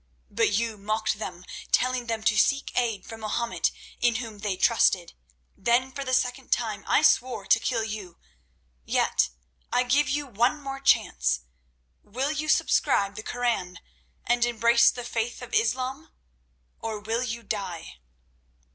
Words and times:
But 0.31 0.53
you 0.53 0.79
mocked 0.79 1.19
them, 1.19 1.45
telling 1.71 2.07
them 2.07 2.23
to 2.23 2.35
seek 2.35 2.75
aid 2.75 3.05
from 3.05 3.19
Mahomet, 3.21 3.69
in 3.99 4.15
whom 4.15 4.39
they 4.39 4.57
trusted. 4.57 5.13
Then 5.55 5.91
for 5.91 6.03
the 6.03 6.11
second 6.15 6.51
time 6.51 6.83
I 6.87 7.03
swore 7.03 7.45
to 7.45 7.59
kill 7.59 7.83
you. 7.83 8.17
Yet 8.83 9.29
I 9.71 9.83
give 9.83 10.09
you 10.09 10.25
one 10.25 10.59
more 10.59 10.79
chance. 10.79 11.41
Will 12.01 12.31
you 12.31 12.49
subscribe 12.49 13.15
the 13.15 13.21
Koran 13.21 13.77
and 14.25 14.43
embrace 14.43 14.89
the 14.89 15.03
faith 15.03 15.39
of 15.43 15.53
Islam? 15.53 16.09
Or 16.79 16.99
will 16.99 17.21
you 17.21 17.43
die?" 17.43 17.99